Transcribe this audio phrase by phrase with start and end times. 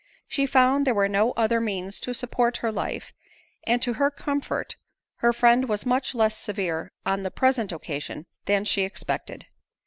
[0.27, 3.13] She found there were no other means to support her life;
[3.67, 4.75] and to her comfort,
[5.17, 9.45] her friend was much less severe on the present occasion than she expected.